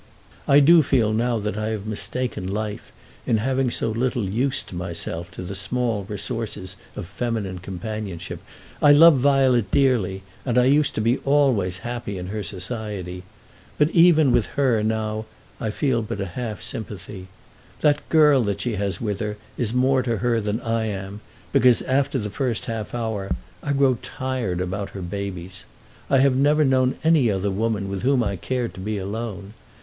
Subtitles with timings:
[0.47, 2.91] I do feel now that I have mistaken life
[3.27, 8.39] in having so little used myself to the small resources of feminine companionship.
[8.81, 13.21] I love Violet dearly, and I used to be always happy in her society.
[13.77, 15.27] But even with her now
[15.59, 17.27] I feel but a half sympathy.
[17.81, 21.21] That girl that she has with her is more to her than I am,
[21.53, 25.63] because after the first half hour I grow tired about her babies.
[26.09, 29.53] I have never known any other woman with whom I cared to be alone.